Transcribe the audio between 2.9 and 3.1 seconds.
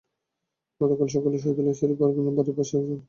যান।